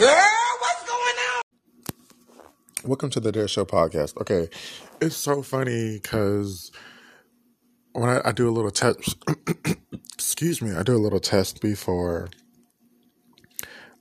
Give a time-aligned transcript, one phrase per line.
[0.00, 0.08] Girl,
[0.60, 1.42] what's going on?
[2.84, 4.16] Welcome to the Dare Show podcast.
[4.18, 4.48] Okay,
[4.98, 6.72] it's so funny because
[7.92, 9.22] when I, I do a little test,
[10.14, 12.30] excuse me, I do a little test before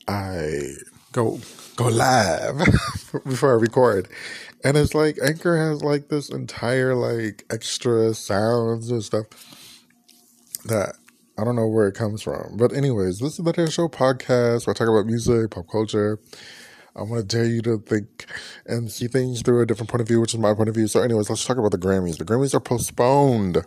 [0.08, 0.76] I
[1.12, 1.42] go
[1.76, 2.60] go live
[3.26, 4.08] before I record,
[4.64, 9.26] and it's like Anchor has like this entire like extra sounds and stuff
[10.64, 10.96] that
[11.40, 12.58] I don't know where it comes from.
[12.58, 16.20] But anyways, this is the Dare Show podcast where I talk about music, pop culture.
[16.98, 18.26] I want to dare you to think
[18.66, 20.88] and see things through a different point of view, which is my point of view.
[20.88, 22.18] So, anyways, let's talk about the Grammys.
[22.18, 23.66] The Grammys are postponed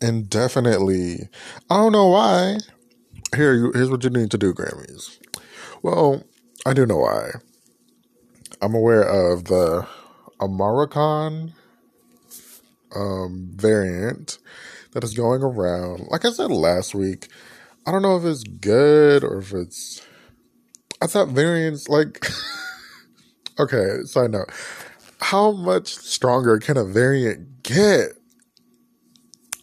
[0.00, 1.28] indefinitely.
[1.68, 2.58] I don't know why.
[3.34, 5.18] Here, here's what you need to do, Grammys.
[5.82, 6.22] Well,
[6.64, 7.30] I do know why.
[8.60, 9.88] I'm aware of the
[10.40, 11.54] Omicron
[12.94, 14.38] um, variant
[14.92, 16.06] that is going around.
[16.08, 17.28] Like I said last week,
[17.86, 20.06] I don't know if it's good or if it's.
[21.00, 22.24] I thought variants, like.
[23.58, 24.50] okay, side note.
[25.20, 28.12] How much stronger can a variant get?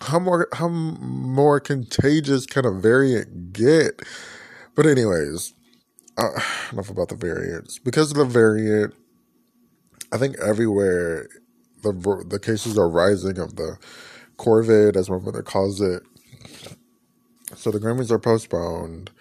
[0.01, 4.01] How more how more contagious can a variant get?
[4.75, 5.53] But anyways,
[6.17, 6.29] uh,
[6.71, 7.79] enough about the variants.
[7.79, 8.93] Because of the variant,
[10.11, 11.27] I think everywhere
[11.83, 13.77] the the cases are rising of the
[14.39, 16.01] Corvid, as my mother calls it.
[17.55, 19.11] So the Grammys are postponed.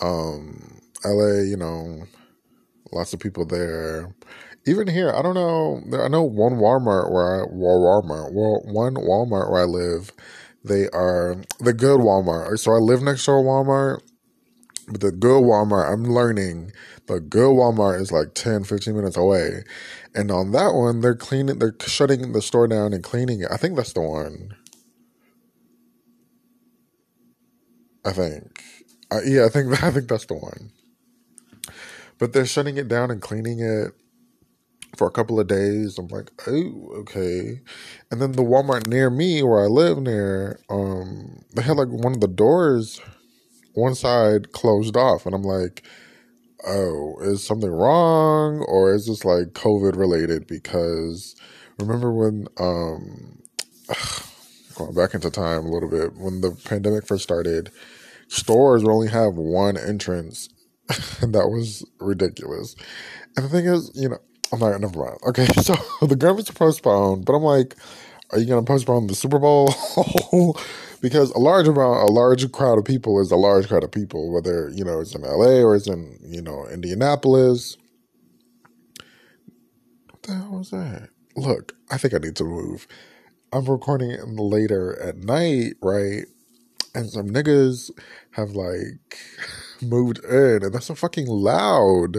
[0.00, 2.04] Um, LA, you know,
[2.92, 4.14] lots of people there.
[4.66, 5.82] Even here, I don't know.
[5.98, 10.12] I know one Walmart where I Walmart, well, one Walmart where I live.
[10.62, 12.58] They are the good Walmart.
[12.58, 14.02] So I live next to a Walmart,
[14.88, 16.72] but the good Walmart, I'm learning
[17.08, 19.64] the good Walmart is like 10, 15 minutes away.
[20.14, 23.48] And on that one, they're cleaning, they're shutting the store down and cleaning it.
[23.50, 24.54] I think that's the one.
[28.08, 28.62] I think.
[29.24, 30.70] Yeah, I think I think that's the one.
[32.18, 33.92] But they're shutting it down and cleaning it
[34.96, 35.98] for a couple of days.
[35.98, 37.60] I'm like, oh, okay.
[38.10, 42.14] And then the Walmart near me, where I live near, um, they had like one
[42.14, 43.00] of the doors,
[43.74, 45.84] one side closed off, and I'm like,
[46.66, 50.46] oh, is something wrong, or is this like COVID related?
[50.46, 51.36] Because
[51.78, 53.42] remember when, um,
[54.74, 57.70] going back into time a little bit, when the pandemic first started,
[58.28, 60.48] stores only have one entrance.
[61.22, 62.76] and that was ridiculous.
[63.36, 64.18] And the thing is, you know,
[64.52, 65.18] I'm like, never mind.
[65.28, 65.74] Okay, so
[66.06, 67.76] the Grammys are postponed, but I'm like,
[68.30, 69.74] are you to postpone the Super Bowl?
[71.00, 74.32] because a large amount, a large crowd of people is a large crowd of people,
[74.32, 77.76] whether, you know, it's in LA or it's in, you know, Indianapolis.
[80.10, 81.08] What the hell was that?
[81.36, 82.86] Look, I think I need to move.
[83.52, 86.26] I'm recording it later at night, right?
[86.94, 87.90] And some niggas
[88.32, 89.18] have like
[89.82, 92.18] moved in, and that's so fucking loud.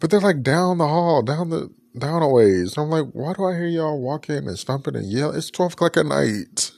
[0.00, 2.74] But they're like down the hall, down the down a ways.
[2.74, 5.30] So I'm like, why do I hear y'all walking and stomping and yell?
[5.32, 6.72] It's twelve o'clock at night.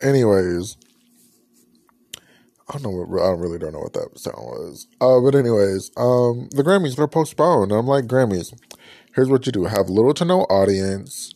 [0.00, 0.76] Anyways,
[2.68, 4.86] I don't know what I really don't know what that sound was.
[5.00, 7.72] Uh, but anyways, um, the Grammys they're postponed.
[7.72, 8.52] And I'm like, Grammys,
[9.14, 11.34] here's what you do: have little to no audience,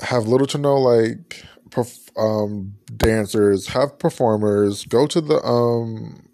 [0.00, 6.28] have little to no like perf- um, dancers, have performers, go to the um,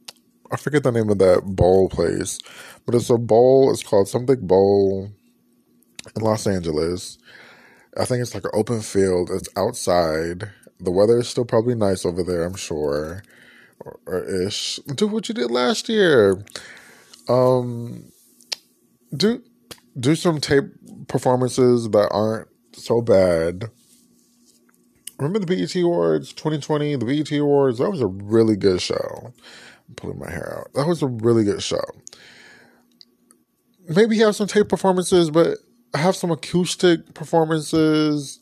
[0.51, 2.39] I forget the name of that bowl place,
[2.85, 3.71] but it's a bowl.
[3.71, 5.11] It's called something bowl
[6.17, 7.19] in Los Angeles.
[7.99, 9.31] I think it's like an open field.
[9.31, 10.51] It's outside.
[10.81, 12.45] The weather is still probably nice over there.
[12.45, 13.23] I'm sure,
[13.81, 14.77] or, or ish.
[14.95, 16.45] Do what you did last year.
[17.29, 18.11] Um,
[19.15, 19.43] do
[19.99, 20.65] do some tape
[21.09, 23.71] performances that aren't so bad
[25.19, 27.79] remember the BET Awards 2020, the BET Awards?
[27.79, 29.33] That was a really good show.
[29.89, 30.73] I'm pulling my hair out.
[30.75, 31.85] That was a really good show.
[33.89, 35.59] Maybe have some tape performances, but
[35.95, 38.41] have some acoustic performances.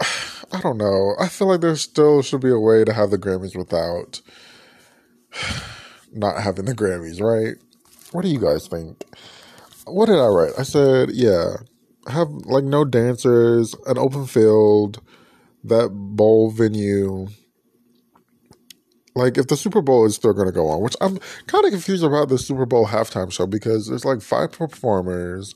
[0.52, 1.14] I don't know.
[1.20, 4.22] I feel like there still should be a way to have the Grammys without
[6.12, 7.56] not having the Grammys, right?
[8.12, 9.04] What do you guys think?
[9.84, 10.52] What did I write?
[10.58, 11.56] I said, yeah,
[12.08, 15.00] have like no dancers, an open field,
[15.64, 17.28] that bowl venue.
[19.14, 21.72] Like if the Super Bowl is still going to go on, which I'm kind of
[21.72, 25.54] confused about the Super Bowl halftime show because there's like five performers,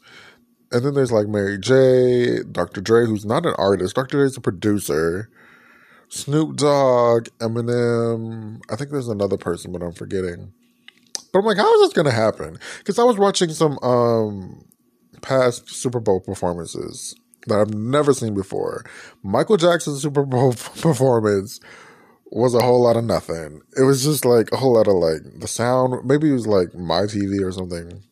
[0.73, 2.81] and then there's like Mary J, Dr.
[2.81, 3.95] Dre, who's not an artist.
[3.95, 4.19] Dr.
[4.19, 5.29] Dre's a producer.
[6.09, 8.61] Snoop Dogg, Eminem.
[8.69, 10.53] I think there's another person, but I'm forgetting.
[11.33, 12.59] But I'm like, how is this going to happen?
[12.79, 14.65] Because I was watching some um
[15.23, 17.15] past Super Bowl performances
[17.47, 18.85] that I've never seen before.
[19.23, 21.61] Michael Jackson's Super Bowl performance
[22.27, 23.63] was a whole lot of nothing.
[23.77, 26.07] It was just like a whole lot of like the sound.
[26.07, 28.03] Maybe it was like my TV or something.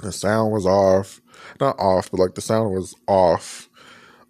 [0.00, 1.20] The sound was off,
[1.60, 3.68] not off, but like the sound was off.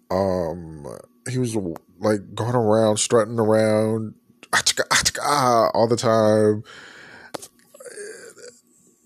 [0.09, 0.85] Um,
[1.29, 1.55] he was
[1.99, 4.13] like going around, strutting around,
[5.73, 6.63] all the time.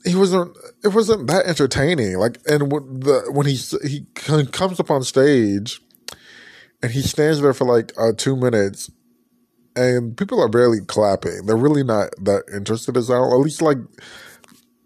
[0.06, 0.57] He wasn't.
[0.83, 2.18] It wasn't that entertaining.
[2.18, 3.56] Like, and when the when he
[3.88, 5.81] he comes up on stage,
[6.81, 8.92] and he stands there for like uh, two minutes,
[9.75, 11.45] and people are barely clapping.
[11.45, 13.33] They're really not that interested in sound.
[13.33, 13.77] At least like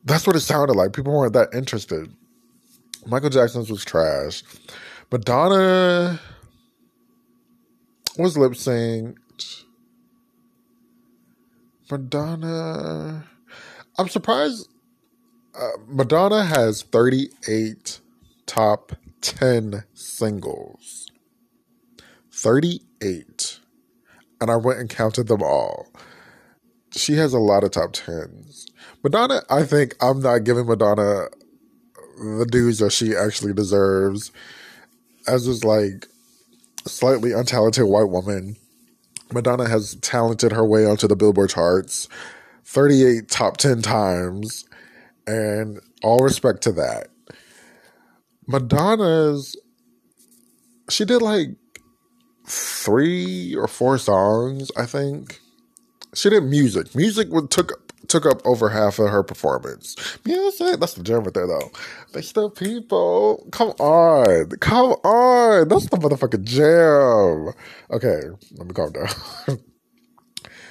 [0.05, 0.93] that's what it sounded like.
[0.93, 2.13] People weren't that interested.
[3.07, 4.43] Michael Jackson's was trash.
[5.11, 6.19] Madonna
[8.17, 9.63] was lip synced.
[11.91, 13.25] Madonna.
[13.97, 14.69] I'm surprised.
[15.57, 17.99] Uh, Madonna has 38
[18.45, 21.09] top 10 singles.
[22.31, 23.59] 38.
[24.41, 25.87] And I went and counted them all.
[26.91, 28.65] She has a lot of top 10s.
[29.03, 31.27] Madonna, I think I'm not giving Madonna
[32.17, 34.31] the dues that she actually deserves
[35.27, 36.07] as is like
[36.85, 38.55] slightly untalented white woman.
[39.33, 42.07] Madonna has talented her way onto the Billboard charts
[42.65, 44.65] 38 top 10 times,
[45.27, 47.07] and all respect to that.
[48.47, 49.55] Madonna's,
[50.89, 51.49] she did like
[52.47, 55.39] three or four songs, I think.
[56.13, 56.95] She did music.
[56.95, 59.95] Music took took up over half of her performance.
[60.25, 61.71] Music, that's the gem right there, though.
[62.13, 63.47] They still people.
[63.51, 65.67] Come on, come on.
[65.67, 67.53] That's the motherfucking jam.
[67.91, 69.59] Okay, let me calm down.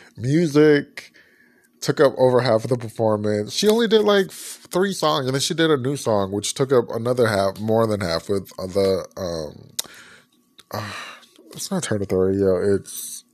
[0.16, 1.12] Music
[1.84, 3.52] took up over half of the performance.
[3.52, 6.72] She only did like three songs, and then she did a new song, which took
[6.72, 9.70] up another half, more than half, with the um.
[10.70, 10.92] Uh,
[11.52, 12.56] it's not Turn Authority, yo.
[12.56, 13.24] It's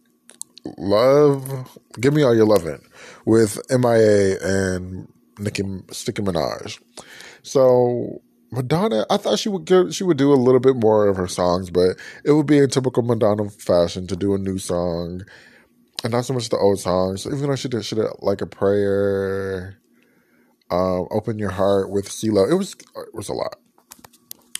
[0.76, 1.78] Love.
[2.00, 2.84] Give me all your loving
[3.24, 5.08] with MIA and
[5.38, 5.62] Nicki
[5.92, 6.80] Sticky Minaj.
[7.42, 8.20] So
[8.50, 11.28] Madonna, I thought she would give, she would do a little bit more of her
[11.28, 15.22] songs, but it would be in typical Madonna fashion to do a new song,
[16.04, 17.26] and not so much the old songs.
[17.26, 19.78] Even though she did, she did like a prayer,
[20.70, 22.50] um, "Open Your Heart" with CeeLo.
[22.50, 23.56] It was it was a lot.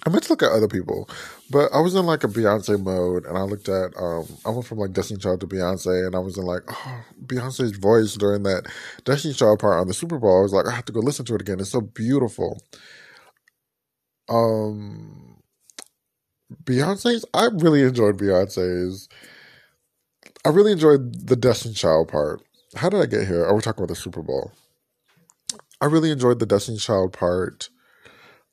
[0.06, 1.08] I meant to look at other people,
[1.50, 4.66] but I was in like a Beyonce mode, and I looked at um, I went
[4.66, 8.42] from like Destiny Child to Beyonce, and I was in like, oh, Beyonce's voice during
[8.44, 8.66] that
[9.04, 10.38] Destiny Child part on the Super Bowl.
[10.38, 11.60] I was like, I have to go listen to it again.
[11.60, 12.60] It's so beautiful.
[14.28, 15.42] Um,
[16.64, 19.08] Beyonce's, I really enjoyed Beyonce's.
[20.44, 22.42] I really enjoyed the Destiny Child part.
[22.76, 23.44] How did I get here?
[23.44, 24.52] Are we're talking about the Super Bowl?
[25.80, 27.68] I really enjoyed the Destiny Child part.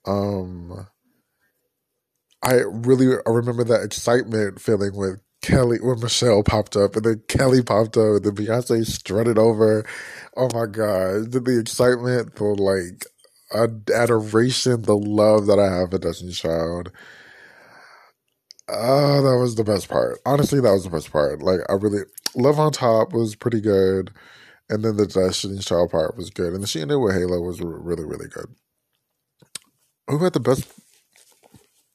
[0.06, 0.88] Um
[2.44, 7.24] I really I remember that excitement feeling when Kelly when Michelle popped up and then
[7.28, 9.86] Kelly popped up and then Beyonce strutted over.
[10.36, 11.32] Oh my god.
[11.32, 13.06] The, the excitement, the like
[13.94, 16.92] adoration, the love that I have for Destiny Child.
[18.70, 20.20] Oh, that was the best part.
[20.26, 21.42] Honestly, that was the best part.
[21.42, 22.04] Like I really
[22.36, 24.12] Love on Top was pretty good.
[24.70, 26.54] And then the Destiny Child part was good.
[26.54, 28.48] And the she ended with Halo was really, really good.
[30.10, 30.68] Who had the best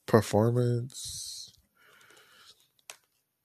[0.07, 1.51] performance.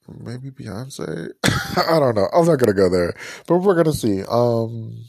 [0.09, 1.31] Maybe Beyonce.
[1.45, 2.29] I don't know.
[2.33, 3.15] I'm not gonna go there,
[3.47, 4.23] but we're gonna see.
[4.23, 5.05] Um,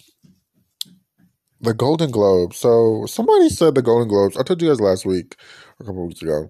[1.61, 2.57] the Golden Globes.
[2.57, 4.37] So somebody said the Golden Globes.
[4.37, 5.35] I told you guys last week,
[5.79, 6.49] a couple weeks ago,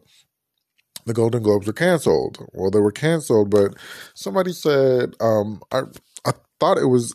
[1.09, 2.37] the Golden Globes were canceled.
[2.53, 3.73] Well, they were canceled, but
[4.13, 5.81] somebody said um, I
[6.23, 7.13] I thought it was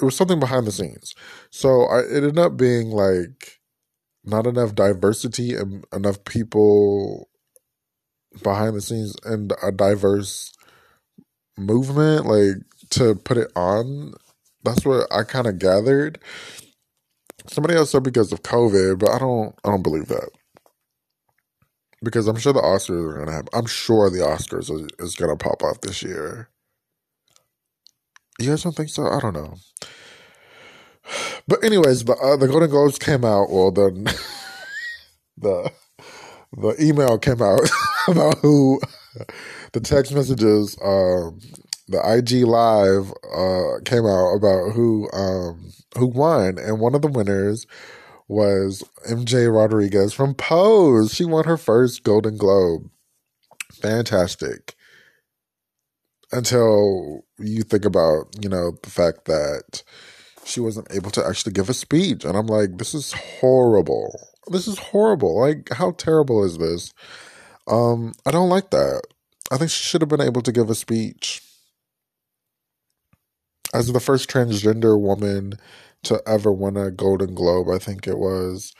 [0.00, 1.14] it was something behind the scenes.
[1.50, 3.60] So I, it ended up being like
[4.24, 7.28] not enough diversity and enough people
[8.42, 10.52] behind the scenes and a diverse
[11.56, 12.56] movement, like
[12.90, 14.14] to put it on.
[14.64, 16.18] That's what I kind of gathered.
[17.46, 19.54] Somebody else said because of COVID, but I don't.
[19.64, 20.30] I don't believe that
[22.02, 23.48] because I'm sure the Oscars are gonna have.
[23.52, 26.48] I'm sure the Oscars is, is gonna pop off this year.
[28.38, 29.06] You guys don't think so?
[29.06, 29.54] I don't know.
[31.48, 33.48] But anyways, the uh, the Golden Globes came out.
[33.50, 33.90] Well, the
[35.38, 35.70] the
[36.56, 37.60] the email came out
[38.08, 38.80] about who
[39.72, 41.38] the text messages, um,
[41.88, 47.08] the IG live uh, came out about who um, who won, and one of the
[47.08, 47.66] winners
[48.28, 51.14] was MJ Rodriguez from Pose.
[51.14, 52.90] She won her first Golden Globe.
[53.72, 54.74] Fantastic.
[56.32, 59.82] Until you think about, you know, the fact that
[60.44, 62.24] she wasn't able to actually give a speech.
[62.24, 64.18] And I'm like, this is horrible.
[64.48, 65.40] This is horrible.
[65.40, 66.92] Like, how terrible is this?
[67.68, 69.02] Um, I don't like that.
[69.50, 71.42] I think she should have been able to give a speech.
[73.74, 75.54] as the first transgender woman
[76.08, 78.74] to ever win a Golden Globe, I think it was.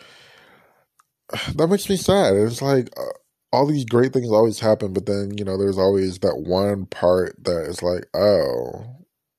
[1.56, 2.34] That makes me sad.
[2.36, 3.12] It's like uh,
[3.52, 7.42] all these great things always happen, but then, you know, there's always that one part
[7.44, 8.96] that is like, oh,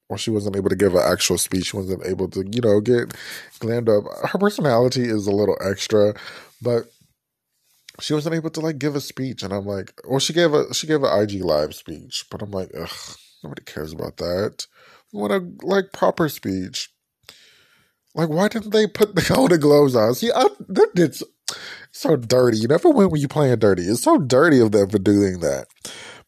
[0.10, 1.68] well, she wasn't able to give an actual speech.
[1.68, 3.14] She wasn't able to, you know, get
[3.60, 4.30] glammed up.
[4.30, 6.14] Her personality is a little extra,
[6.62, 6.86] but
[8.00, 9.44] she wasn't able to like give a speech.
[9.44, 12.52] And I'm like, well, she gave a she gave an IG live speech, but I'm
[12.52, 14.66] like, ugh, nobody cares about that.
[15.12, 16.90] We want a like proper speech.
[18.18, 20.16] Like, why didn't they put the Golden Globes on?
[20.16, 21.16] See, I, that did
[21.92, 22.58] so dirty.
[22.58, 23.84] You never win when you playing dirty.
[23.84, 25.68] It's so dirty of them for doing that.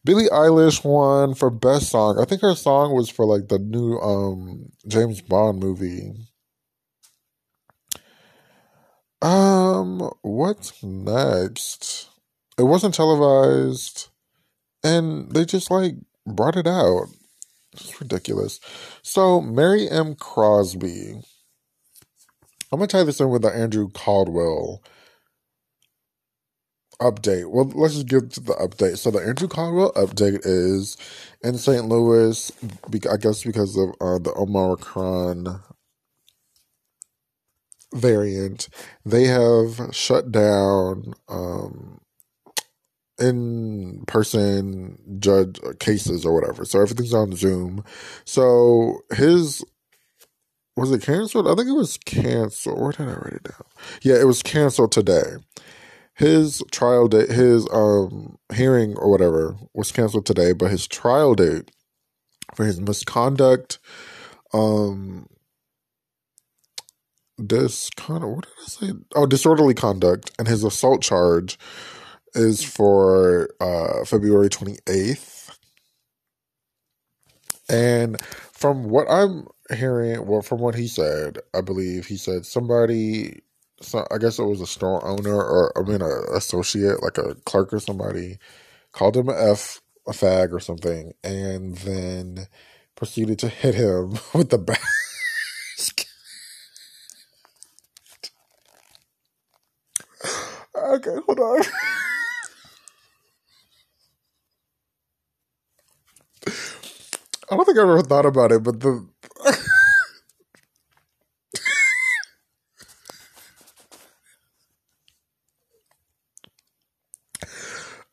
[0.04, 2.18] Billie Eilish won for best song.
[2.18, 6.12] I think her song was for like the new um James Bond movie.
[9.20, 12.08] Um, what's next?
[12.56, 14.08] It wasn't televised,
[14.82, 17.08] and they just like brought it out.
[17.72, 18.60] It's ridiculous.
[19.02, 20.14] So Mary M.
[20.14, 21.20] Crosby.
[22.72, 24.82] I'm gonna tie this in with the Andrew Caldwell
[27.00, 27.50] update.
[27.50, 28.98] Well, let's just get to the update.
[28.98, 30.96] So the Andrew Caldwell update is
[31.42, 31.86] in St.
[31.86, 32.52] Louis.
[33.10, 35.60] I guess because of uh, the Omicron
[37.94, 38.68] variant,
[39.04, 42.00] they have shut down um,
[43.18, 46.64] in person judge cases or whatever.
[46.64, 47.84] So everything's on Zoom.
[48.24, 49.64] So his
[50.76, 51.48] was it canceled?
[51.48, 52.80] I think it was canceled.
[52.80, 53.64] Where did I write it down?
[54.02, 55.36] Yeah, it was canceled today
[56.14, 61.70] his trial date, his um hearing or whatever was canceled today, but his trial date
[62.54, 63.78] for his misconduct,
[64.52, 65.26] um,
[67.38, 68.92] this kind of what did I say?
[69.14, 71.58] Oh, disorderly conduct and his assault charge
[72.34, 75.58] is for uh February twenty eighth,
[77.68, 83.40] and from what I'm hearing, well, from what he said, I believe he said somebody
[83.82, 87.34] so I guess it was a store owner or I mean a associate, like a
[87.46, 88.38] clerk or somebody,
[88.92, 92.48] called him a f a fag or something, and then
[92.96, 96.06] proceeded to hit him with the basket.
[100.76, 101.62] okay, hold on.
[107.50, 109.08] I don't think I ever thought about it, but the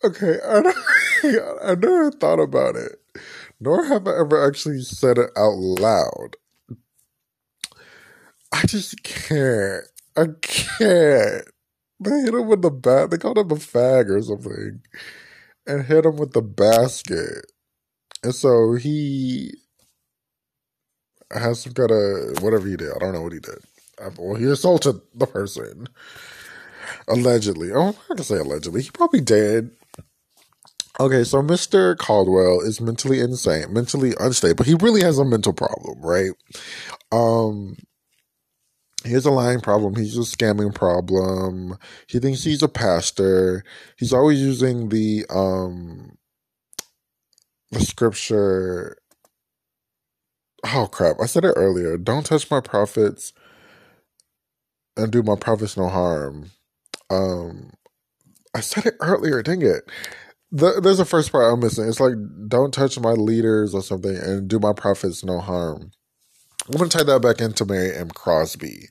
[0.03, 0.61] Okay, I,
[1.71, 2.93] I never thought about it,
[3.59, 6.37] nor have I ever actually said it out loud.
[8.53, 9.85] I just can't.
[10.17, 11.45] I can't.
[11.99, 13.11] They hit him with the bat.
[13.11, 14.81] They called him a fag or something,
[15.67, 17.45] and hit him with the basket.
[18.23, 19.53] And so he
[21.31, 22.91] has some kind of whatever he did.
[22.95, 23.59] I don't know what he did.
[24.17, 25.87] Well, he assaulted the person
[27.07, 27.71] allegedly.
[27.71, 28.83] Oh, I'm not gonna say allegedly.
[28.83, 29.71] He probably did.
[30.99, 31.97] Okay, so Mr.
[31.97, 34.65] Caldwell is mentally insane, mentally unstable.
[34.65, 36.31] He really has a mental problem, right?
[37.11, 37.77] Um,
[39.05, 39.95] he has a lying problem.
[39.95, 41.77] He's a scamming problem.
[42.07, 43.63] He thinks he's a pastor.
[43.97, 46.16] He's always using the um
[47.71, 48.97] the scripture.
[50.65, 51.17] Oh crap!
[51.21, 51.97] I said it earlier.
[51.97, 53.33] Don't touch my prophets
[54.97, 56.51] and do my prophets no harm.
[57.09, 57.71] Um,
[58.55, 59.43] I said it earlier.
[59.43, 59.89] Dang it!
[60.51, 61.87] The, there's a first part I'm missing.
[61.89, 62.15] It's like
[62.49, 65.91] don't touch my leaders or something, and do my prophets no harm.
[66.67, 68.09] I'm gonna tie that back into Mary M.
[68.09, 68.89] Crosby.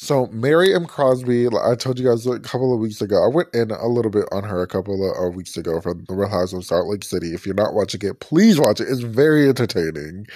[0.00, 0.86] So Mary M.
[0.86, 4.12] Crosby, I told you guys a couple of weeks ago, I went in a little
[4.12, 6.88] bit on her a couple of uh, weeks ago from the Real Housewives of Salt
[6.88, 7.34] Lake City.
[7.34, 8.88] If you're not watching it, please watch it.
[8.90, 10.26] It's very entertaining.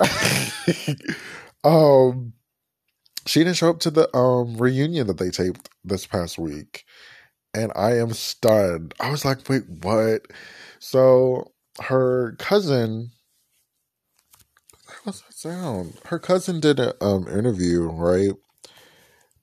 [1.64, 2.32] um,
[3.26, 6.84] she didn't show up to the um reunion that they taped this past week
[7.54, 8.94] and I am stunned.
[9.00, 10.26] I was like, wait, what?
[10.80, 11.52] So
[11.82, 13.12] her cousin,
[15.04, 15.98] what's that sound?
[16.06, 18.32] Her cousin did an um, interview, right?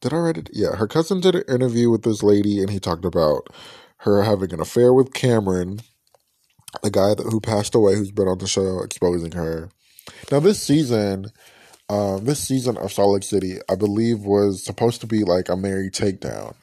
[0.01, 0.50] Did I read it?
[0.53, 3.48] Yeah, her cousin did an interview with this lady, and he talked about
[4.00, 5.81] her having an affair with Cameron,
[6.84, 9.70] the guy that, who passed away, who's been on the show exposing her.
[10.31, 11.27] Now, this season,
[11.89, 15.58] um, this season of Salt Lake City, I believe, was supposed to be like a
[15.58, 16.55] Mary takedown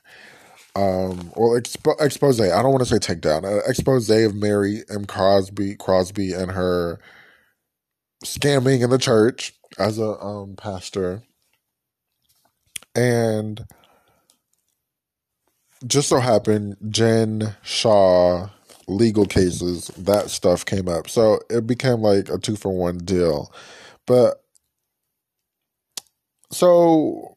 [0.74, 2.40] um, well, expo- expose.
[2.40, 3.44] I don't want to say take down.
[3.44, 5.04] Uh, expose of Mary M.
[5.04, 6.98] Crosby, Crosby, and her
[8.24, 11.22] scamming in the church as a um, pastor,
[12.98, 13.64] and
[15.86, 18.48] just so happened Jen Shah
[18.88, 23.52] legal cases that stuff came up, so it became like a two for one deal.
[24.06, 24.42] But
[26.50, 27.36] so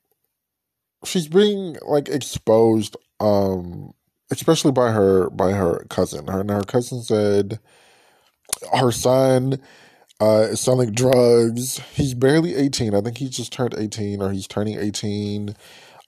[1.05, 3.93] she's being like exposed um
[4.31, 6.27] especially by her by her cousin.
[6.27, 7.59] Her and her cousin said
[8.73, 9.59] her son
[10.21, 11.79] uh selling drugs.
[11.93, 15.55] He's barely 18 i think he just turned 18 or he's turning 18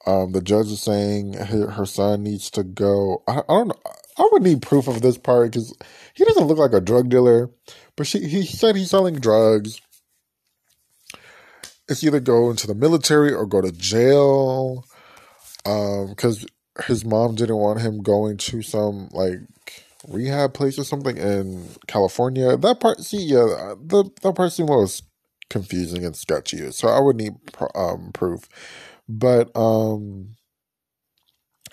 [0.07, 3.23] um the judge is saying her, her son needs to go.
[3.27, 3.81] I, I don't know.
[4.17, 5.75] I would need proof of this part because
[6.13, 7.49] he doesn't look like a drug dealer
[7.95, 9.81] but she he said he's selling drugs.
[11.89, 14.85] It's either go into the military or go to jail
[15.63, 19.39] because um, his mom didn't want him going to some like
[20.07, 22.57] rehab place or something in California.
[22.57, 25.03] That part, see, yeah, the that part seemed was
[25.49, 26.71] confusing and sketchy.
[26.71, 27.33] So I would need
[27.75, 28.47] um, proof,
[29.07, 30.35] but um,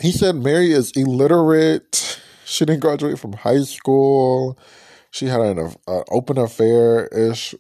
[0.01, 2.21] he said Mary is illiterate.
[2.45, 4.59] She didn't graduate from high school.
[5.11, 7.55] She had an, an open affair ish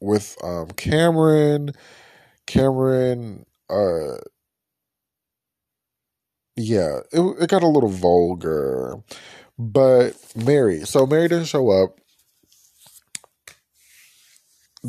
[0.00, 1.72] with um, Cameron.
[2.46, 4.18] Cameron, uh,
[6.56, 8.96] yeah, it, it got a little vulgar.
[9.60, 12.00] But Mary, so Mary didn't show up.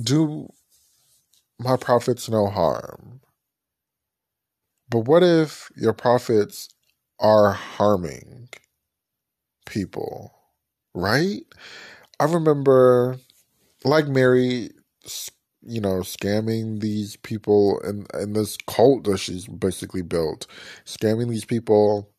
[0.02, 0.48] Do
[1.60, 3.20] my prophets no harm?
[4.90, 6.70] But what if your prophets
[7.20, 8.48] are harming
[9.66, 10.34] people,
[10.94, 11.42] right?
[12.22, 13.18] I remember,
[13.84, 14.70] like Mary,
[15.64, 20.48] you know, scamming these people and in this cult that she's basically built,
[20.86, 22.10] scamming these people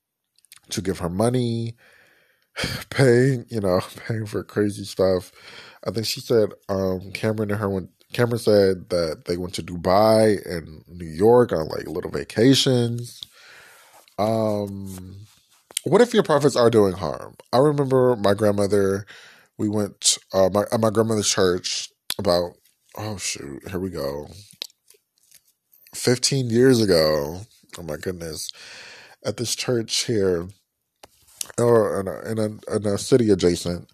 [0.68, 1.76] to give her money,
[2.90, 5.32] paying, you know, paying for crazy stuff.
[5.86, 7.90] I think she said um, Cameron and her went.
[8.12, 13.22] Cameron said that they went to Dubai and New York on like little vacations.
[14.18, 15.26] Um,
[15.84, 17.36] what if your prophets are doing harm?
[17.52, 19.06] I remember my grandmother.
[19.58, 22.52] We went uh, my at my grandmother's church about
[22.96, 24.28] oh shoot, here we go.
[25.94, 27.42] 15 years ago,
[27.78, 28.50] oh my goodness,
[29.24, 30.48] at this church here,
[31.58, 33.90] or in a, in a, in a city adjacent,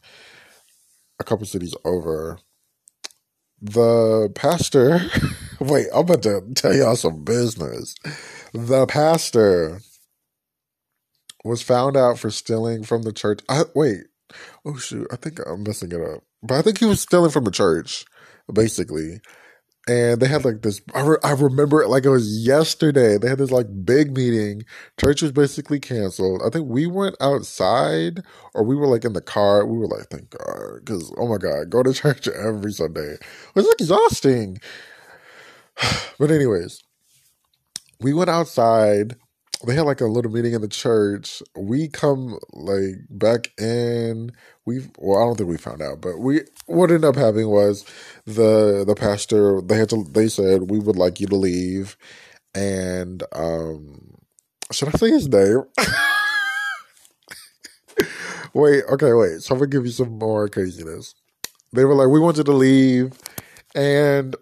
[1.21, 2.39] a couple cities over,
[3.61, 5.01] the pastor,
[5.61, 7.95] wait, I'm about to tell y'all some business.
[8.53, 9.81] The pastor
[11.45, 13.41] was found out for stealing from the church.
[13.49, 14.05] I, wait,
[14.65, 16.23] oh shoot, I think I'm messing it up.
[16.43, 18.05] But I think he was stealing from the church
[18.53, 19.21] basically.
[19.89, 23.19] And they had like this, I, re- I remember it like it was yesterday.
[23.19, 24.65] They had this like big meeting.
[25.01, 26.43] Church was basically canceled.
[26.47, 28.23] I think we went outside
[28.55, 29.67] or we were like in the car.
[29.67, 30.87] We were like, thank God.
[30.87, 33.15] Cause oh my God, go to church every Sunday.
[33.15, 33.23] It
[33.57, 34.59] was like exhausting.
[36.19, 36.83] but anyways,
[38.01, 39.17] we went outside
[39.67, 41.43] they had like a little meeting in the church.
[41.57, 44.33] We come like back in.
[44.65, 47.85] We well, I don't think we found out, but we what ended up having was
[48.25, 49.61] the the pastor.
[49.61, 50.05] They had to.
[50.05, 51.97] They said we would like you to leave,
[52.55, 54.15] and um,
[54.73, 55.65] should I say his name?
[58.55, 59.43] wait, okay, wait.
[59.43, 61.15] So I'm gonna give you some more craziness.
[61.73, 63.13] They were like, we want you to leave,
[63.75, 64.37] and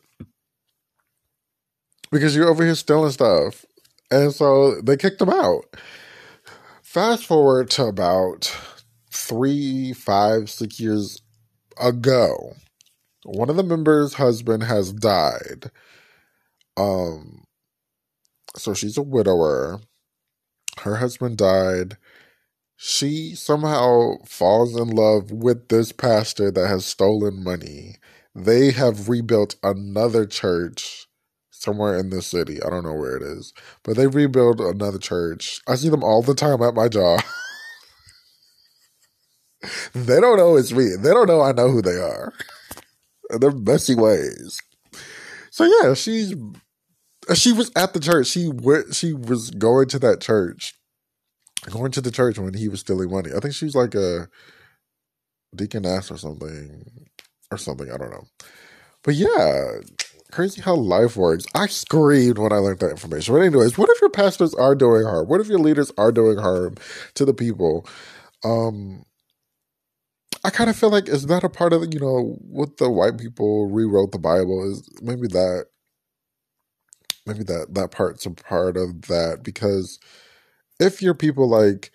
[2.11, 3.66] because you're over here stealing stuff
[4.11, 5.65] and so they kicked him out.
[6.83, 8.57] Fast forward to about
[9.11, 11.21] three, five, six years
[11.79, 12.55] ago.
[13.25, 15.71] One of the members' husband has died.
[16.77, 17.45] Um,
[18.57, 19.81] so she's a widower.
[20.81, 21.97] Her husband died.
[22.77, 27.97] She somehow falls in love with this pastor that has stolen money.
[28.35, 31.06] They have rebuilt another church
[31.63, 32.63] somewhere in this city.
[32.63, 35.61] I don't know where it is, but they rebuild another church.
[35.67, 37.23] I see them all the time at my job.
[39.95, 40.91] they don't know it's me.
[40.99, 42.33] They don't know I know who they are.
[43.41, 44.61] They're messy ways.
[45.51, 46.35] So yeah, she's
[47.35, 48.29] she was at the church.
[48.29, 48.95] She went.
[48.95, 50.75] She was going to that church,
[51.71, 53.31] going to the church when he was stealing money.
[53.35, 54.29] I think she was like a
[55.55, 56.85] deaconess or something,
[57.51, 57.91] or something.
[57.91, 58.27] I don't know.
[59.03, 59.79] But yeah,
[60.37, 61.47] crazy how life works.
[61.55, 63.35] I screamed when I learned that information.
[63.35, 65.29] But anyways, what if your pastors are doing harm?
[65.29, 66.77] What if your leaders are doing harm
[67.15, 67.89] to the people?
[68.45, 69.07] Um,
[70.45, 73.17] I kind of feel like is that a part of you know what the white
[73.19, 75.69] people rewrote the Bible is maybe that
[77.25, 79.99] maybe that that part's a part of that because
[80.79, 81.91] if you're people like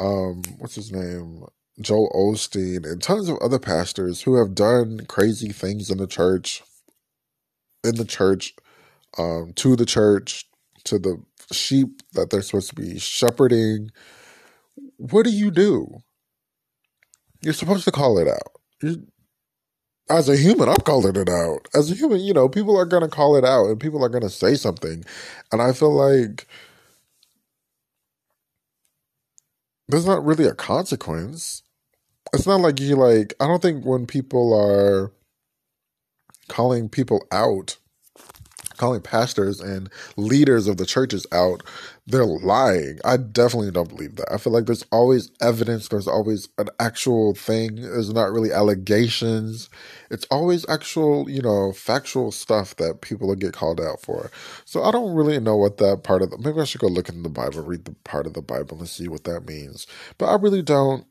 [0.00, 1.44] um what's his name
[1.80, 6.62] Joel Osteen and tons of other pastors who have done crazy things in the church
[7.84, 8.54] in the church,
[9.18, 10.46] um, to the church,
[10.84, 13.90] to the sheep that they're supposed to be shepherding.
[14.98, 16.02] What do you do?
[17.42, 18.60] You're supposed to call it out.
[18.82, 18.96] You're,
[20.10, 21.68] as a human, I'm calling it out.
[21.74, 24.30] As a human, you know, people are gonna call it out and people are gonna
[24.30, 25.04] say something.
[25.52, 26.46] And I feel like
[29.88, 31.62] there's not really a consequence.
[32.34, 35.12] It's not like you like I don't think when people are
[36.48, 37.76] calling people out
[38.76, 41.62] calling pastors and leaders of the churches out,
[42.06, 42.98] they're lying.
[43.04, 44.32] I definitely don't believe that.
[44.32, 47.76] I feel like there's always evidence, there's always an actual thing.
[47.76, 49.70] There's not really allegations.
[50.10, 54.30] It's always actual, you know, factual stuff that people get called out for.
[54.64, 57.08] So I don't really know what that part of the maybe I should go look
[57.08, 59.86] in the Bible, read the part of the Bible and see what that means.
[60.18, 61.06] But I really don't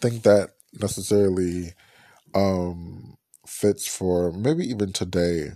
[0.00, 1.74] think that necessarily
[2.34, 3.17] um
[3.48, 5.52] fits for maybe even today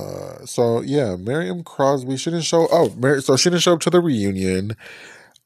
[0.00, 1.62] uh, so yeah, Mary M.
[1.62, 2.16] Crosby.
[2.16, 2.68] She didn't show.
[2.72, 4.76] Oh, Mary, so she didn't show up to the reunion,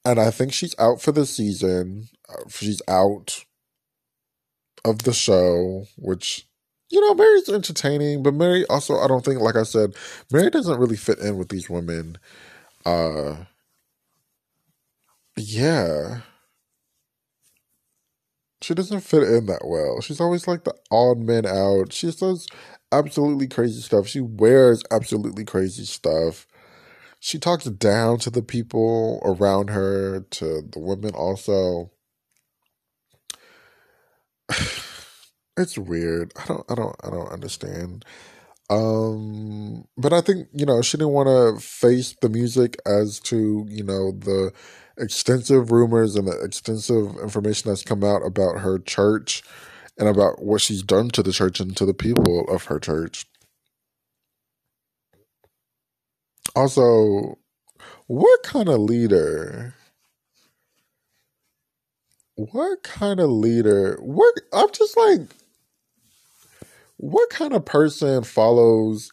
[0.05, 2.09] and I think she's out for the season.
[2.29, 3.45] Uh, she's out
[4.85, 6.47] of the show, which
[6.91, 9.95] you know, Mary's entertaining, but Mary also, I don't think, like I said,
[10.31, 12.19] Mary doesn't really fit in with these women.
[12.87, 13.37] Uh,
[15.37, 16.21] yeah,
[18.65, 20.01] she doesn't fit in that well.
[20.01, 21.93] She's always like the odd man out.
[21.93, 22.47] She does
[22.91, 24.09] absolutely crazy stuff.
[24.09, 26.47] She wears absolutely crazy stuff.
[27.21, 31.91] She talks down to the people around her, to the women also.
[35.59, 36.33] it's weird.
[36.37, 38.07] I don't I don't I don't understand.
[38.71, 43.67] Um but I think, you know, she didn't want to face the music as to,
[43.69, 44.53] you know, the
[44.99, 49.43] extensive rumors and the extensive information that's come out about her church
[49.99, 53.27] and about what she's done to the church and to the people of her church.
[56.57, 57.39] Also,
[58.07, 59.75] what kind of leader?
[62.37, 63.99] What kind of leader?
[64.01, 65.23] What I'm just like,
[66.99, 69.11] what kind of person follows,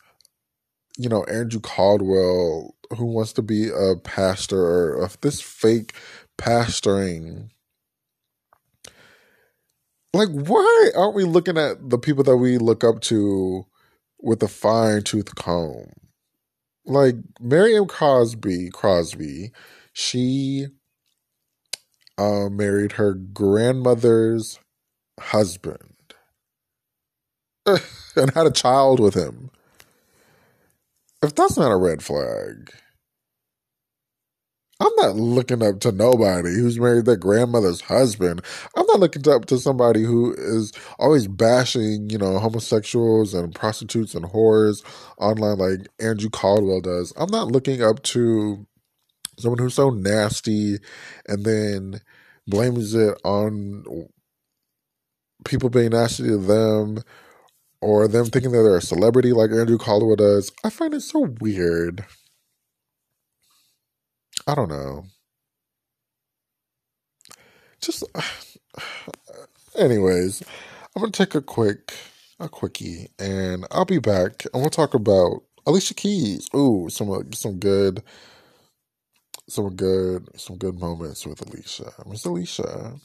[0.97, 5.93] you know, Andrew Caldwell, who wants to be a pastor of this fake
[6.37, 7.49] pastoring
[10.13, 13.65] like why aren't we looking at the people that we look up to
[14.21, 15.91] with a fine tooth comb?
[16.85, 17.85] Like Mary M.
[17.85, 19.51] Crosby, Crosby,
[19.93, 20.67] she
[22.17, 24.59] uh, married her grandmother's
[25.19, 25.95] husband
[27.65, 29.51] and had a child with him.
[31.23, 32.71] If that's not a red flag,
[34.81, 38.41] I'm not looking up to nobody who's married their grandmother's husband.
[38.75, 44.15] I'm not looking up to somebody who is always bashing, you know, homosexuals and prostitutes
[44.15, 44.83] and whores
[45.19, 47.13] online like Andrew Caldwell does.
[47.17, 48.67] I'm not looking up to
[49.39, 50.77] someone who's so nasty
[51.27, 52.01] and then
[52.47, 53.85] blames it on
[55.45, 57.03] people being nasty to them
[57.81, 60.51] or them thinking that they're a celebrity like Andrew Caldwell does.
[60.63, 62.05] I find it so weird.
[64.51, 65.05] I don't know.
[67.81, 68.03] Just,
[69.77, 70.43] anyways,
[70.95, 71.93] I'm gonna take a quick,
[72.39, 76.49] a quickie, and I'll be back, and we'll talk about Alicia Keys.
[76.53, 78.03] Ooh, some uh, some good,
[79.49, 81.93] some good, some good moments with Alicia.
[82.05, 82.95] Miss Alicia.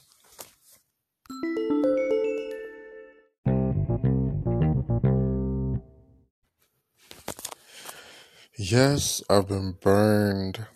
[8.57, 10.67] Yes, I've been burned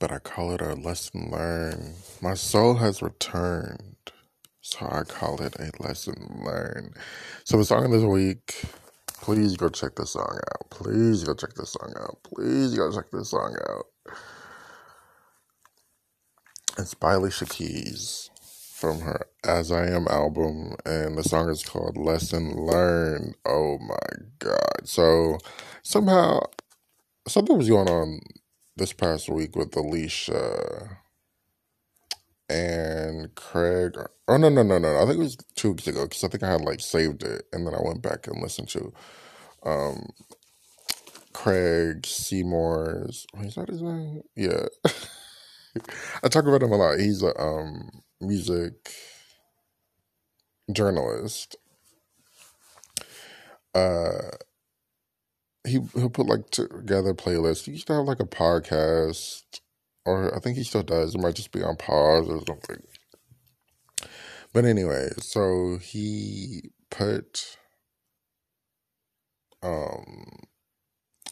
[0.00, 1.94] but I call it a lesson learned.
[2.22, 4.10] My soul has returned,
[4.62, 6.96] so I call it a lesson learned.
[7.44, 8.64] So the song of this week,
[9.06, 10.70] please go check this song out.
[10.70, 12.18] Please go check this song out.
[12.24, 13.86] Please go check this song out.
[16.78, 18.30] It's by Alicia Keys
[18.74, 23.34] from her As I Am album, and the song is called Lesson Learned.
[23.44, 24.80] Oh my god.
[24.84, 25.36] So
[25.82, 26.40] somehow
[27.28, 28.20] something was going on
[28.80, 30.98] this past week with Alicia
[32.48, 33.94] and Craig.
[34.26, 34.96] Oh no no no no!
[34.96, 37.44] I think it was two weeks ago because I think I had like saved it
[37.52, 38.92] and then I went back and listened to
[39.64, 40.08] um
[41.34, 43.26] Craig Seymour's.
[43.42, 44.22] Is that his name?
[44.34, 44.66] Yeah,
[46.24, 46.98] I talk about him a lot.
[46.98, 47.90] He's a um
[48.20, 48.92] music
[50.72, 51.56] journalist.
[53.74, 54.30] Uh
[55.70, 57.64] he he'll put like together playlists.
[57.64, 59.60] He used to have like a podcast,
[60.04, 61.14] or I think he still does.
[61.14, 62.82] It might just be on pause or something.
[64.52, 67.56] But anyway, so he put
[69.62, 70.40] um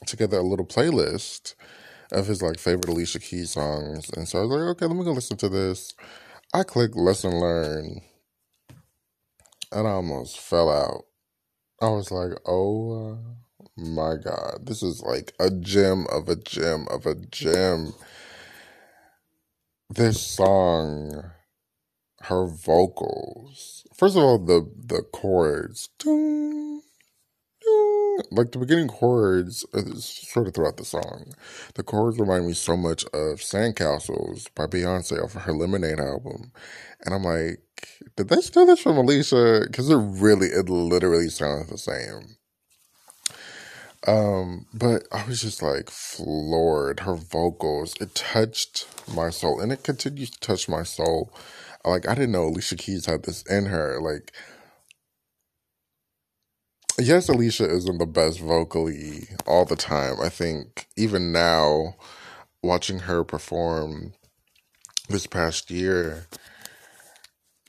[0.06, 1.54] together a little playlist
[2.12, 5.04] of his like favorite Alicia Keys songs, and so I was like, okay, let me
[5.04, 5.94] go listen to this.
[6.54, 8.00] I clicked lesson learn,
[9.72, 11.04] and I almost fell out.
[11.80, 13.18] I was like, oh
[13.78, 17.94] my God, this is like a gem of a gem of a gem.
[19.90, 21.30] This song,
[22.22, 23.86] her vocals.
[23.94, 25.90] First of all, the the chords.
[25.98, 26.82] Ding,
[27.62, 31.34] ding, like the beginning chords, uh, sort of throughout the song.
[31.74, 36.52] The chords remind me so much of Sandcastles by Beyonce off of her Lemonade album.
[37.04, 37.60] And I'm like,
[38.16, 39.62] did they steal this from Alicia?
[39.66, 42.36] Because it really, it literally sounds the same.
[44.06, 47.00] Um, but I was just like floored.
[47.00, 51.32] Her vocals, it touched my soul, and it continues to touch my soul.
[51.84, 54.00] Like I didn't know Alicia Keys had this in her.
[54.00, 54.32] Like,
[56.98, 60.16] yes, Alicia isn't the best vocally all the time.
[60.22, 61.96] I think even now,
[62.62, 64.12] watching her perform
[65.08, 66.26] this past year,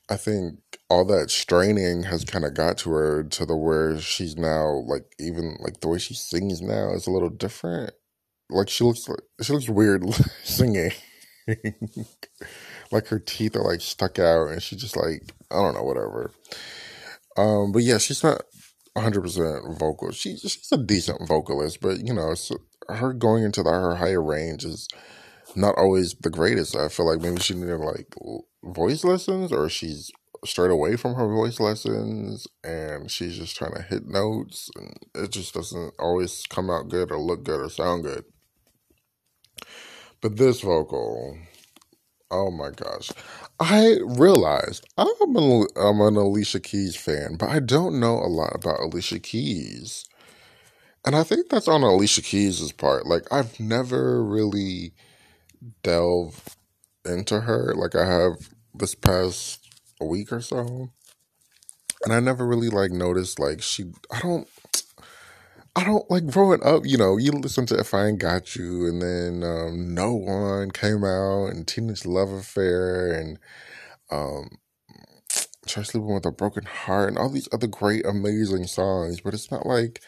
[0.10, 0.60] I think
[0.90, 5.06] all that straining has kind of got to her to the where she's now like
[5.20, 7.94] even like the way she sings now is a little different.
[8.50, 10.04] Like she looks like she looks weird
[10.44, 10.92] singing.
[12.92, 16.32] like her teeth are like stuck out and she's just like I don't know whatever.
[17.38, 18.42] Um, but yeah, she's not
[18.98, 20.12] 100% vocal.
[20.12, 22.34] She, she's a decent vocalist, but you know,
[22.90, 24.88] her going into the, her higher range is
[25.56, 26.76] not always the greatest.
[26.76, 28.14] I feel like maybe she needed like
[28.64, 30.12] voice lessons or she's
[30.46, 35.32] strayed away from her voice lessons and she's just trying to hit notes and it
[35.32, 38.24] just doesn't always come out good or look good or sound good.
[40.22, 41.38] But this vocal,
[42.32, 43.12] oh my gosh.
[43.60, 48.54] I realized I'm an, I'm an Alicia Keys fan, but I don't know a lot
[48.56, 50.06] about Alicia Keys.
[51.06, 53.08] And I think that's on Alicia Keys' part.
[53.08, 54.94] Like, I've never really
[55.84, 56.56] delved
[57.06, 59.69] into her like I have this past
[60.06, 60.90] week or so.
[62.04, 64.48] And I never really like noticed like she I don't
[65.76, 68.88] I don't like growing up, you know, you listen to If I Ain't Got You
[68.88, 73.40] and then um, No One came out and Teenage Love Affair and
[74.12, 74.50] um
[75.68, 79.52] Try Sleeping with a Broken Heart and all these other great, amazing songs, but it's
[79.52, 80.02] not like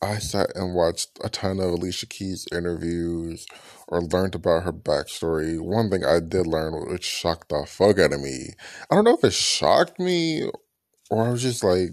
[0.00, 3.46] I sat and watched a ton of Alicia Keys interviews
[3.88, 5.58] or learned about her backstory.
[5.58, 8.50] One thing I did learn, which shocked the fuck out of me.
[8.90, 10.48] I don't know if it shocked me
[11.10, 11.90] or I was just like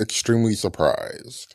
[0.00, 1.54] extremely surprised.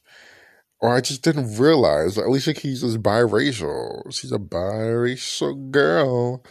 [0.80, 4.14] Or I just didn't realize that Alicia Keys is biracial.
[4.14, 6.44] She's a biracial girl.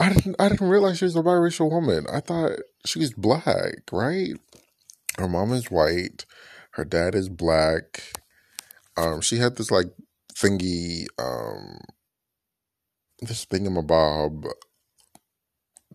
[0.00, 2.06] I didn't I didn't realize she was a biracial woman.
[2.12, 4.32] I thought she was black, right?
[5.18, 6.24] Her mom is white,
[6.72, 8.19] her dad is black
[8.96, 9.88] um, she had this like
[10.34, 11.78] thingy, um,
[13.20, 14.50] this thingamabob.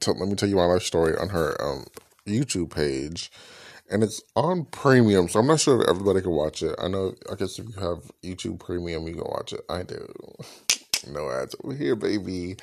[0.01, 1.85] To, let me tell you my life story on her um,
[2.27, 3.31] YouTube page,
[3.89, 6.75] and it's on premium, so I'm not sure if everybody can watch it.
[6.79, 9.61] I know, I guess if you have YouTube Premium, you can watch it.
[9.69, 10.07] I do.
[11.07, 12.57] no ads over here, baby.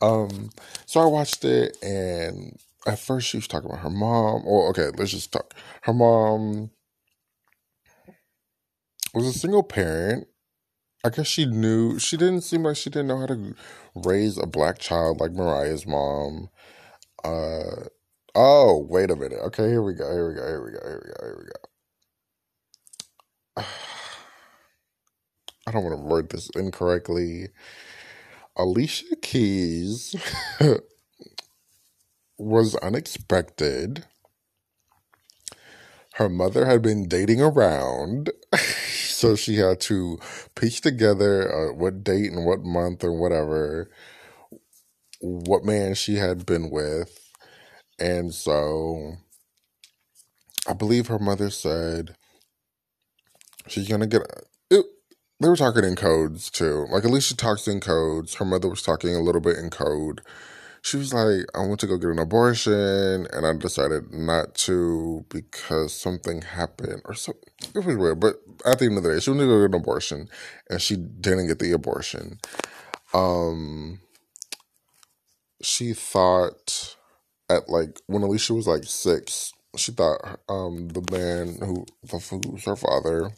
[0.00, 0.50] Um,
[0.86, 4.44] so I watched it, and at first she was talking about her mom.
[4.44, 5.54] Well, okay, let's just talk.
[5.82, 6.70] Her mom
[9.14, 10.26] was a single parent.
[11.04, 13.54] I guess she knew she didn't seem like she didn't know how to
[13.94, 16.48] raise a black child like Mariah's mom.
[17.22, 17.88] Uh
[18.34, 19.38] oh, wait a minute.
[19.46, 20.10] Okay, here we go.
[20.10, 20.46] Here we go.
[20.46, 20.80] Here we go.
[20.80, 21.26] Here we go.
[21.26, 21.44] Here we
[23.62, 23.66] go.
[25.66, 27.48] I don't want to word this incorrectly.
[28.56, 30.14] Alicia Keys
[32.38, 34.04] was unexpected.
[36.14, 38.30] Her mother had been dating around.
[39.14, 40.18] So she had to
[40.54, 43.88] piece together uh, what date and what month or whatever,
[45.20, 47.30] what man she had been with.
[47.98, 49.14] And so
[50.68, 52.16] I believe her mother said
[53.68, 54.22] she's going to get.
[54.70, 54.84] It,
[55.40, 56.86] they were talking in codes too.
[56.90, 58.34] Like at least she talks in codes.
[58.34, 60.20] Her mother was talking a little bit in code
[60.84, 65.24] she was like, I went to go get an abortion and I decided not to
[65.30, 67.42] because something happened or something.
[67.74, 68.20] It was weird.
[68.20, 70.28] But at the end of the day, she went to go get an abortion
[70.68, 72.38] and she didn't get the abortion.
[73.14, 74.00] Um,
[75.62, 76.96] she thought
[77.48, 82.64] at like, when Alicia was like six, she thought um, the man who, who was
[82.66, 83.30] her father,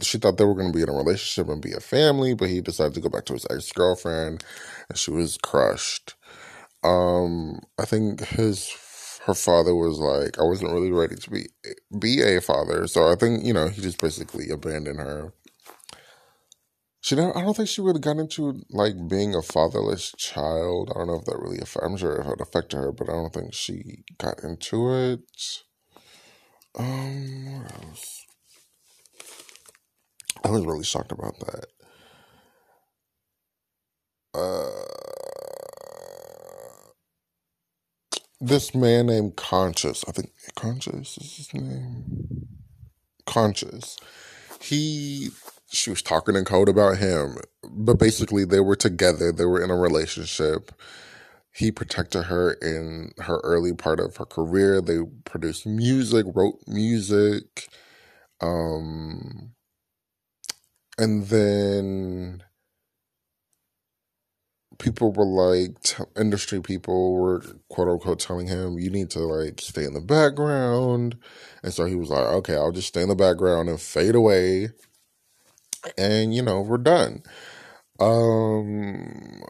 [0.00, 2.48] she thought they were going to be in a relationship and be a family, but
[2.48, 4.44] he decided to go back to his ex girlfriend,
[4.88, 6.14] and she was crushed.
[6.82, 8.70] Um, I think his
[9.26, 11.46] her father was like, I wasn't really ready to be
[11.98, 15.32] be a father, so I think you know he just basically abandoned her.
[17.02, 20.90] She never, I don't think she really got into like being a fatherless child.
[20.94, 21.86] I don't know if that really affected.
[21.86, 25.20] I'm sure if it affected her, but I don't think she got into it.
[26.78, 28.19] Um, what else?
[30.44, 31.66] I was really shocked about that.
[34.34, 34.84] Uh,
[38.40, 42.48] this man named Conscious, I think Conscious is his name.
[43.26, 43.98] Conscious.
[44.60, 45.30] He,
[45.70, 47.36] she was talking in code about him,
[47.70, 49.32] but basically they were together.
[49.32, 50.72] They were in a relationship.
[51.52, 54.80] He protected her in her early part of her career.
[54.80, 57.68] They produced music, wrote music.
[58.40, 59.52] Um,
[61.00, 62.44] and then
[64.78, 69.60] people were like, t- industry people were quote unquote telling him, you need to like
[69.62, 71.16] stay in the background.
[71.62, 74.70] And so he was like, okay, I'll just stay in the background and fade away.
[75.96, 77.22] And, you know, we're done.
[77.98, 79.42] Um,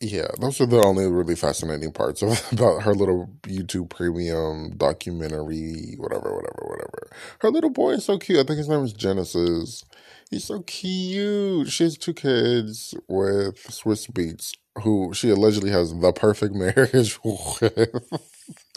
[0.00, 5.94] yeah, those are the only really fascinating parts of, about her little YouTube premium documentary,
[5.98, 7.10] whatever, whatever, whatever.
[7.40, 8.38] Her little boy is so cute.
[8.38, 9.84] I think his name is Genesis.
[10.30, 11.70] He's so cute.
[11.70, 18.00] She has two kids with Swizz Beatz, who she allegedly has the perfect marriage with.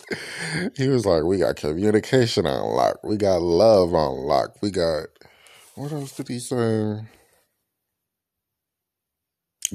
[0.77, 2.97] he was like, We got communication on lock.
[3.03, 4.57] We got love on lock.
[4.61, 5.05] We got,
[5.75, 7.01] what else did he say?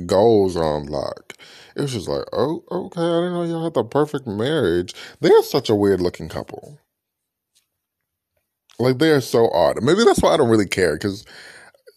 [0.07, 1.35] Goals on lock.
[1.77, 4.95] It was just like, oh, okay, I didn't know y'all had the perfect marriage.
[5.21, 6.79] They're such a weird looking couple.
[8.79, 9.83] Like, they are so odd.
[9.83, 11.25] Maybe that's why I don't really care, because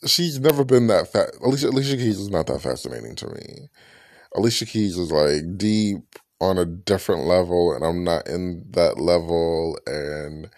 [0.05, 1.29] she's never been that fat.
[1.41, 3.69] Alicia Alicia Keys is not that fascinating to me.
[4.35, 6.01] Alicia Keys is like deep
[6.39, 9.77] on a different level, and I'm not in that level.
[9.85, 10.49] And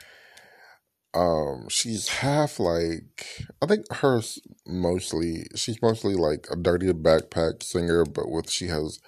[1.13, 5.45] um, she's half like I think hers mostly.
[5.55, 8.99] She's mostly like a dirty backpack singer, but with she has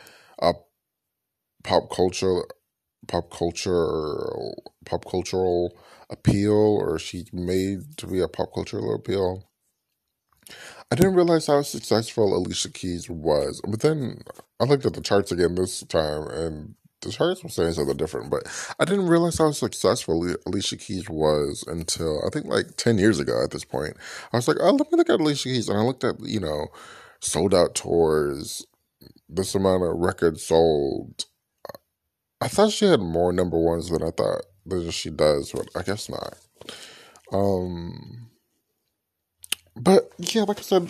[0.42, 0.54] a
[1.64, 2.44] pop culture,
[3.08, 4.30] pop culture,
[4.86, 5.78] pop cultural
[6.10, 9.44] appeal, or she's made to be a pop cultural appeal.
[10.92, 13.62] I didn't realize how successful Alicia Keys was.
[13.68, 14.22] But then
[14.60, 18.30] I looked at the charts again this time, and the charts were saying something different.
[18.30, 18.44] But
[18.80, 23.44] I didn't realize how successful Alicia Keys was until I think like 10 years ago
[23.44, 23.96] at this point.
[24.34, 25.70] I was like, oh, let me look at Alicia Keys.
[25.70, 26.68] And I looked at, you know,
[27.20, 28.66] sold out tours,
[29.30, 31.26] this amount of records sold.
[32.42, 35.84] I thought she had more number ones than I thought that she does, but I
[35.84, 36.36] guess not.
[37.32, 38.30] Um,
[39.76, 40.90] but yeah, like I said,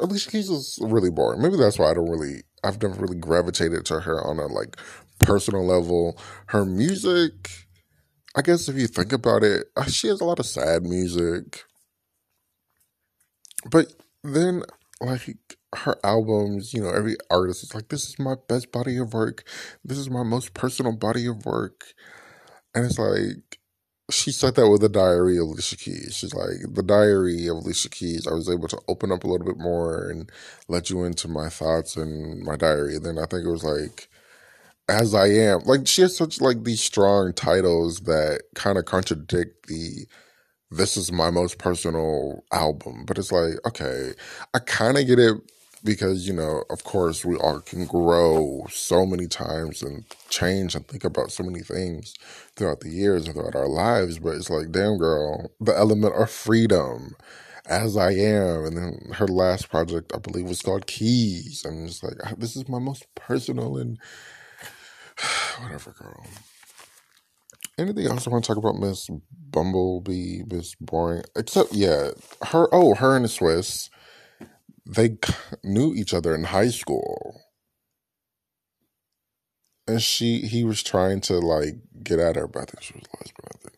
[0.00, 1.42] Alicia Keys is really boring.
[1.42, 4.76] Maybe that's why I don't really, I've never really gravitated to her on a like
[5.20, 6.18] personal level.
[6.46, 7.66] Her music,
[8.36, 11.64] I guess if you think about it, uh, she has a lot of sad music.
[13.70, 13.92] But
[14.22, 14.62] then,
[15.00, 19.12] like, her albums, you know, every artist is like, this is my best body of
[19.14, 19.44] work.
[19.84, 21.94] This is my most personal body of work.
[22.74, 23.59] And it's like,
[24.10, 26.16] she said that with the diary of Alicia Keys.
[26.16, 29.46] She's like, the diary of Alicia Keys, I was able to open up a little
[29.46, 30.30] bit more and
[30.68, 32.96] let you into my thoughts and my diary.
[32.96, 34.08] And then I think it was like,
[34.90, 35.60] as I am.
[35.60, 40.06] Like she has such like these strong titles that kind of contradict the
[40.70, 43.04] this is my most personal album.
[43.06, 44.12] But it's like, okay,
[44.54, 45.36] I kind of get it
[45.84, 50.86] because you know of course we all can grow so many times and change and
[50.88, 52.14] think about so many things
[52.56, 56.30] throughout the years and throughout our lives but it's like damn girl the element of
[56.30, 57.14] freedom
[57.66, 58.64] as i am.
[58.64, 61.64] And then her last project i believe was called keys.
[61.64, 63.98] And it's like ah, this is my most personal and
[65.62, 66.26] whatever girl.
[67.78, 69.08] Anything else i want to talk about miss
[69.50, 71.22] bumblebee miss boring?
[71.36, 72.10] Except yeah
[72.48, 73.88] her oh her and the Swizz
[74.90, 75.16] they
[75.62, 77.40] knew each other in high school.
[79.86, 81.74] And she he was trying to like
[82.04, 83.72] get at her but i think she was lesbian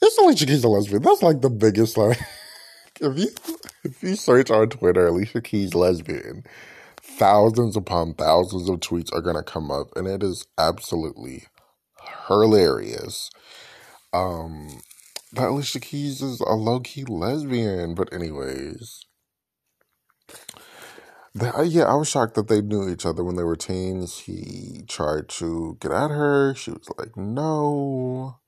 [0.00, 1.02] it's alicia keys a lesbian.
[1.02, 2.18] That's like the biggest like
[3.00, 3.28] if you
[3.84, 6.44] if you search on twitter alicia keys lesbian
[7.02, 11.44] thousands upon thousands of tweets are gonna come up and it is absolutely
[12.28, 13.30] hilarious.
[14.12, 14.80] Um
[15.32, 17.94] that alicia keys is a low-key lesbian.
[17.94, 19.04] But anyways
[21.34, 24.18] the, yeah, I was shocked that they knew each other when they were teens.
[24.18, 26.54] He tried to get at her.
[26.54, 28.38] She was like, no.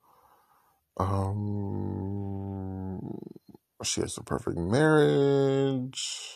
[0.96, 3.18] Um,
[3.82, 6.34] she has the perfect marriage.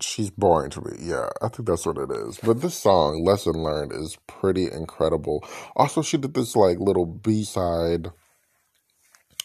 [0.00, 0.96] She's boring to me.
[1.00, 2.38] Yeah, I think that's what it is.
[2.42, 5.44] But this song, Lesson Learned, is pretty incredible.
[5.76, 8.10] Also, she did this like little B side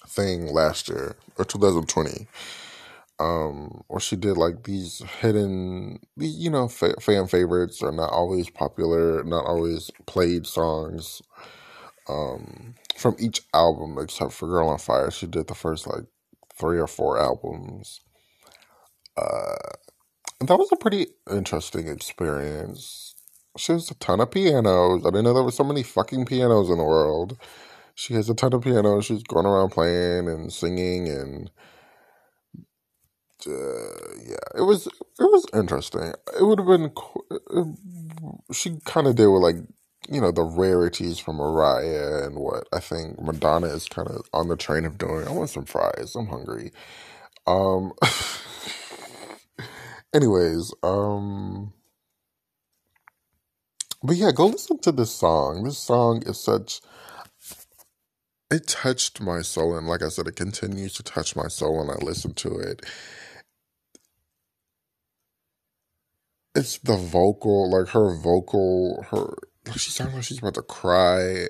[0.08, 2.28] thing last year or 2020
[3.20, 8.50] um where she did like these hidden you know fa- fan favorites are not always
[8.50, 11.22] popular not always played songs
[12.10, 15.12] um from each album except for girl on fire.
[15.12, 16.06] She did the first like
[16.58, 18.02] three or four albums.
[19.18, 19.58] Uh
[20.40, 23.16] and that was a pretty interesting experience.
[23.58, 25.06] She has a ton of pianos.
[25.06, 27.38] I didn't know there were so many fucking pianos in the world.
[27.96, 29.06] She has a ton of pianos.
[29.06, 31.52] She's going around playing and singing and
[33.48, 36.14] uh, yeah, it was it was interesting.
[36.40, 36.92] It would have been
[38.54, 39.58] she kind of did with like
[40.10, 44.50] you know the rarities from Mariah and what I think Madonna is kind of on
[44.50, 45.28] the train of doing.
[45.28, 46.16] I want some fries.
[46.16, 46.72] I'm hungry.
[47.48, 47.94] Um.
[50.16, 51.74] anyways, um.
[54.04, 55.64] But yeah, go listen to this song.
[55.64, 56.82] This song is such
[58.52, 61.90] it touched my soul and like i said it continues to touch my soul when
[61.90, 62.86] i listen to it
[66.60, 69.34] it's the vocal, like her vocal, her
[69.76, 71.48] she sounds like she's about to cry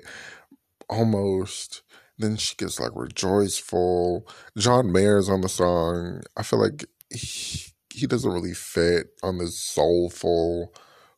[0.88, 1.82] almost.
[2.18, 4.26] Then she gets like rejoiceful.
[4.56, 6.20] John Mayer's on the song.
[6.36, 10.74] I feel like he, he doesn't really fit on this soulful,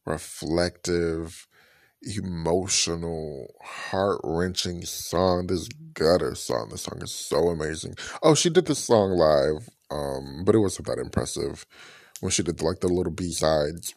[0.07, 1.49] reflective,
[2.03, 5.49] emotional, heart wrenching song.
[5.49, 6.69] This gutter song.
[6.71, 7.97] This song is so amazing.
[8.23, 11.67] Oh, she did this song live, um, but it wasn't that impressive
[12.23, 13.95] when she did like the little B sides.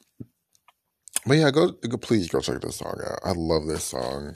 [1.27, 3.19] But yeah, go, go please go check this song out.
[3.23, 4.35] I love this song.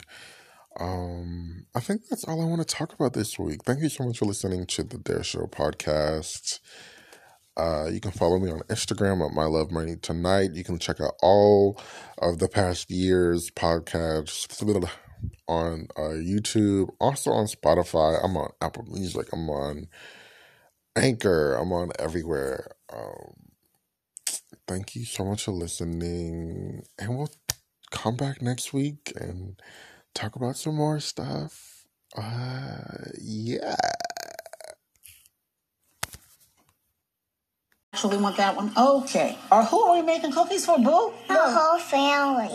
[0.78, 3.64] Um, I think that's all I want to talk about this week.
[3.64, 6.60] Thank you so much for listening to the Dare Show podcast.
[7.56, 10.54] Uh, you can follow me on Instagram at My Love My Need Tonight.
[10.54, 11.80] You can check out all
[12.18, 14.62] of the past year's podcasts
[15.48, 18.24] on uh, YouTube, also on Spotify.
[18.24, 19.26] I'm on Apple Music.
[19.32, 19.88] I'm on
[20.96, 21.54] Anchor.
[21.54, 22.70] I'm on everywhere.
[22.92, 23.34] Um,
[24.70, 26.84] thank you so much for listening.
[26.96, 27.32] And we'll
[27.90, 29.60] come back next week and
[30.14, 31.86] talk about some more stuff.
[32.16, 33.74] Uh, yeah.
[37.92, 38.72] Actually, want that one?
[38.76, 39.36] Okay.
[39.50, 41.12] Or who are we making cookies for, Boo?
[41.26, 42.54] The whole family.